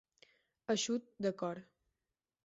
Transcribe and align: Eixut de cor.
Eixut 0.73 1.05
de 1.25 1.33
cor. 1.41 1.59